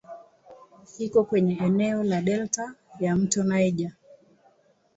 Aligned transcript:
Iko 0.97 1.23
kwenye 1.23 1.57
eneo 1.57 2.03
la 2.03 2.21
delta 2.21 2.75
ya 2.99 3.15
"mto 3.15 3.43
Niger". 3.43 3.91